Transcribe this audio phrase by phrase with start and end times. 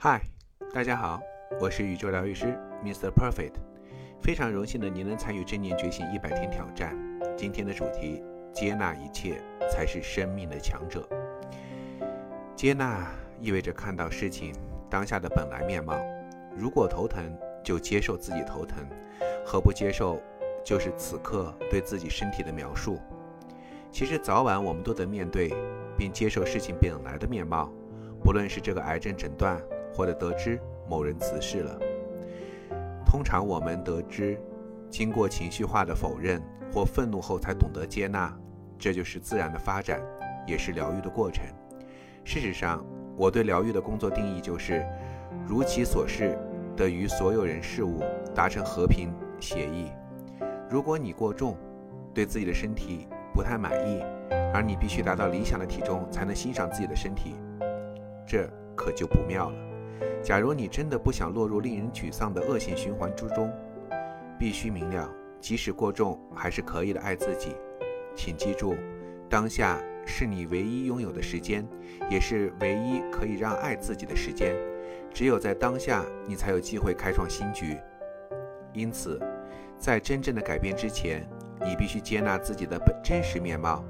[0.00, 0.22] 嗨，
[0.72, 1.20] 大家好，
[1.60, 3.10] 我是宇宙疗愈师 Mr.
[3.10, 3.54] Perfect，
[4.22, 6.96] 非常荣幸的您能参与正念觉醒一百天挑战。
[7.36, 8.22] 今天的主题：
[8.52, 11.04] 接纳一切才是生命的强者。
[12.54, 14.54] 接纳意味着看到事情
[14.88, 15.98] 当下的本来面貌。
[16.56, 18.84] 如果头疼，就接受自己头疼；
[19.44, 20.22] 何不接受，
[20.64, 23.00] 就是此刻对自己身体的描述。
[23.90, 25.52] 其实早晚我们都得面对
[25.96, 27.68] 并接受事情本来的面貌，
[28.22, 29.60] 不论是这个癌症诊断。
[29.98, 31.76] 或者得知某人辞世了，
[33.04, 34.40] 通常我们得知，
[34.88, 36.40] 经过情绪化的否认
[36.72, 38.32] 或愤怒后，才懂得接纳，
[38.78, 40.00] 这就是自然的发展，
[40.46, 41.44] 也是疗愈的过程。
[42.22, 44.86] 事实上，我对疗愈的工作定义就是，
[45.48, 46.38] 如其所示，
[46.76, 48.00] 的与所有人事物
[48.32, 49.90] 达成和平协议。
[50.70, 51.56] 如果你过重，
[52.14, 54.00] 对自己的身体不太满意，
[54.54, 57.34] 而你必须达到理想的体重才能欣赏自己的身体，
[58.24, 59.67] 这可就不妙了。
[60.22, 63.50] 假如你真的不想落入令人沮丧的恶性循环之中，
[64.38, 67.56] 必须明了，即使过重，还是可以的爱自己。
[68.14, 68.74] 请记住，
[69.28, 71.66] 当下是你唯一拥有的时间，
[72.10, 74.54] 也是唯一可以让爱自己的时间。
[75.14, 77.78] 只有在当下，你才有机会开创新局。
[78.72, 79.20] 因此，
[79.78, 81.26] 在真正的改变之前，
[81.64, 83.84] 你必须接纳自己的本真实面貌。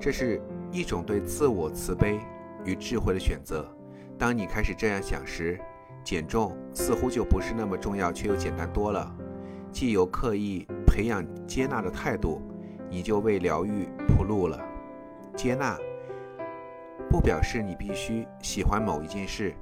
[0.00, 0.40] 这是
[0.72, 2.18] 一种对自我慈悲
[2.64, 3.75] 与智慧的选择。
[4.18, 5.60] 当你开始这样想时，
[6.02, 9.14] 减重似乎就不是那么重要，却又简单多了。
[9.70, 12.40] 既有刻意培养接纳的态度，
[12.88, 14.58] 你就为疗愈铺路了。
[15.36, 15.76] 接纳
[17.10, 19.54] 不表示你必须喜欢某一件事，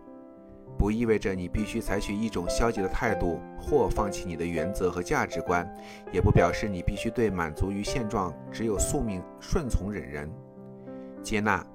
[0.79, 5.69] 不意味着你必须采取一种消极的态度或放弃你的原则和价值观，
[6.13, 10.31] 也不表示你必须对满足于现状、只有宿命顺从忍人。
[11.25, 11.67] 接纳。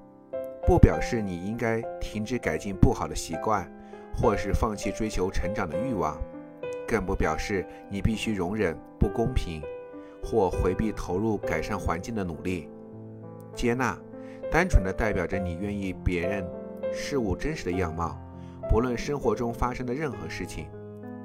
[0.66, 3.70] 不表示你应该停止改进不好的习惯，
[4.14, 6.16] 或是放弃追求成长的欲望，
[6.86, 9.62] 更不表示你必须容忍不公平，
[10.22, 12.68] 或回避投入改善环境的努力。
[13.54, 13.98] 接纳，
[14.50, 16.46] 单纯的代表着你愿意别人
[16.92, 18.16] 事物真实的样貌，
[18.68, 20.66] 不论生活中发生的任何事情，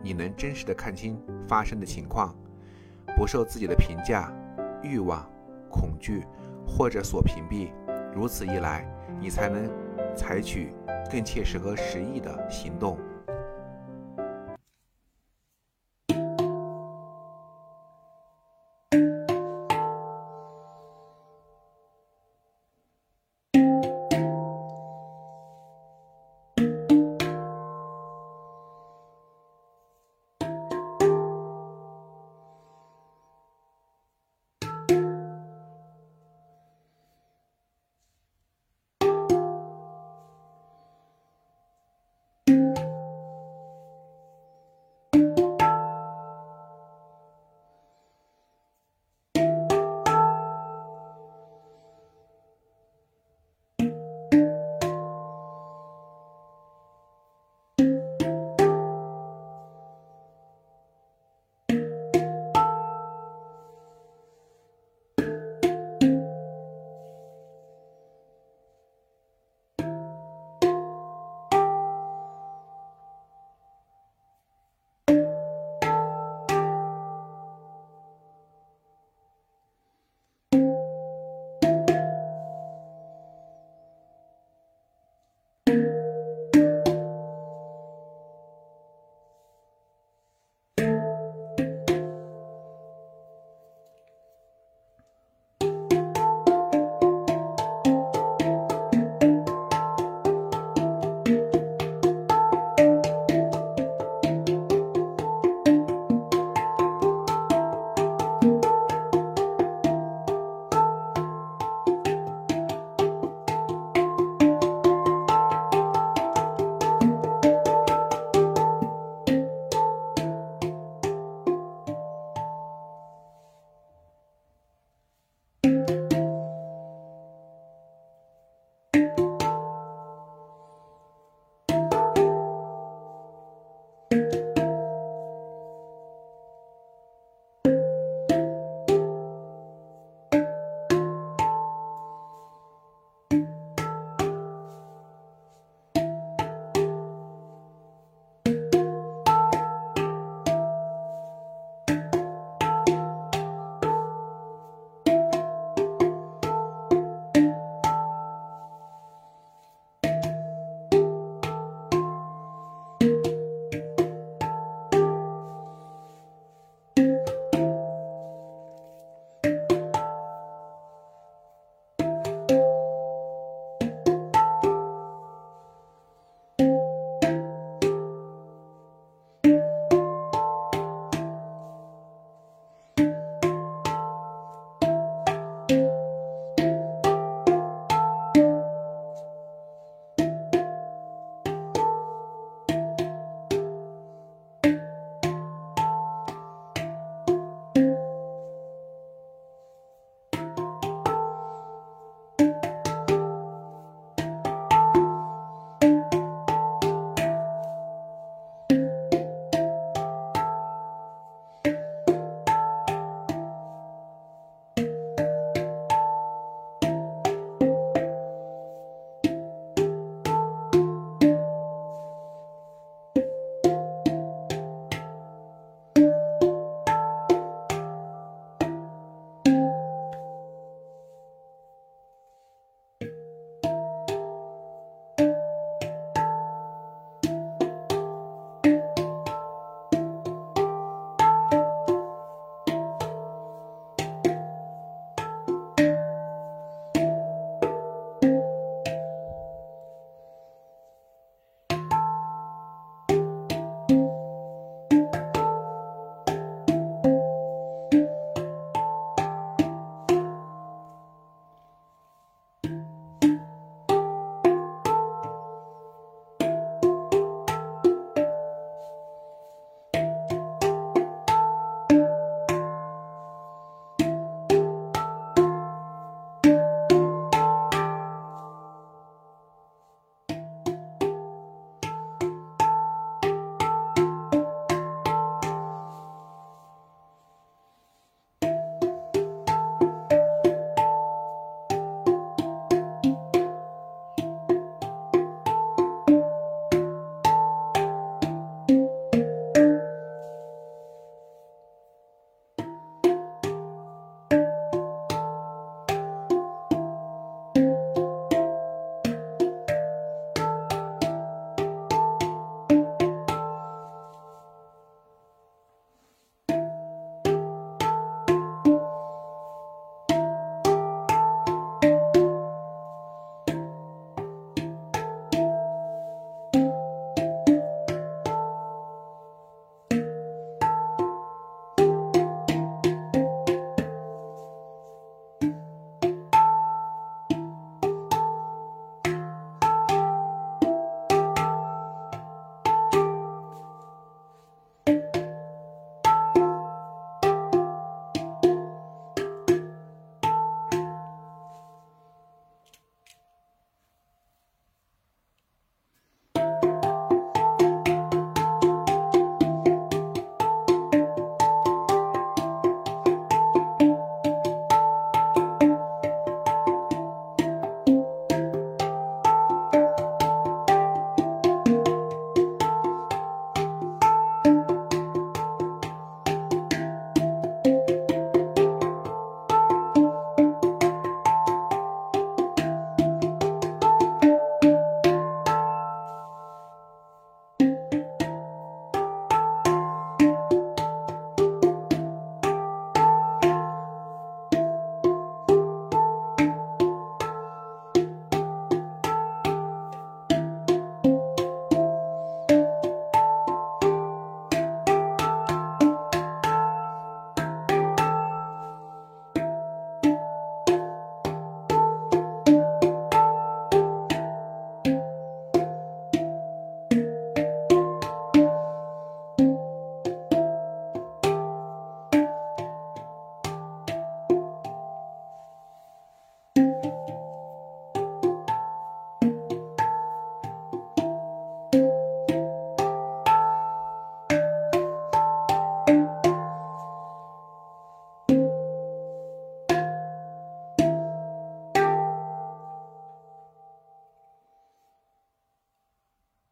[0.01, 2.35] 你能真实的看清发生的情况，
[3.15, 4.33] 不受自己的评价、
[4.81, 5.29] 欲望、
[5.69, 6.23] 恐惧
[6.65, 7.69] 或者所屏蔽。
[8.13, 8.89] 如此一来。
[9.19, 9.69] 你才能
[10.15, 10.73] 采取
[11.11, 12.97] 更切实和实际的行动。